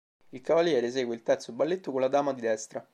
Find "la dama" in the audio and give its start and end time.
2.01-2.33